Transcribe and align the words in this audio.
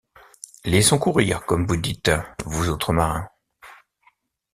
Laissons 0.65 0.97
courir, 0.97 1.45
comme 1.45 1.67
vous 1.67 1.77
dites, 1.77 2.09
vous 2.45 2.69
autres 2.69 2.91
marins. 2.91 3.29